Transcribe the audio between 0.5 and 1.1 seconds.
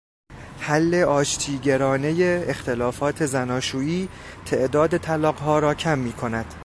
حل